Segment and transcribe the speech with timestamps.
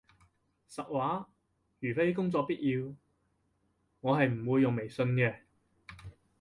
[0.67, 1.29] 實話，
[1.79, 2.91] 如非工作必要，
[3.99, 5.41] 我係唔會用微信嘅